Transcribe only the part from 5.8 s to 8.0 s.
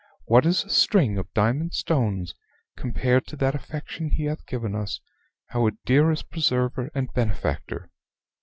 dearest preserver and benefactor?